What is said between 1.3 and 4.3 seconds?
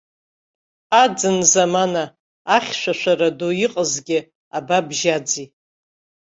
замана, ахьшәашәара ду иҟазгьы